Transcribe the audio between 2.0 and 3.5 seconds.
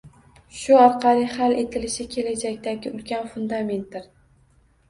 kelajakdagi ulkan